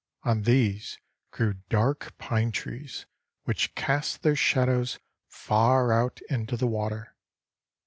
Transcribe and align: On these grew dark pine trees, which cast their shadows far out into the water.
On 0.23 0.41
these 0.41 0.97
grew 1.29 1.61
dark 1.69 2.17
pine 2.17 2.51
trees, 2.51 3.05
which 3.43 3.75
cast 3.75 4.23
their 4.23 4.35
shadows 4.35 4.97
far 5.27 5.93
out 5.93 6.21
into 6.27 6.57
the 6.57 6.65
water. 6.65 7.15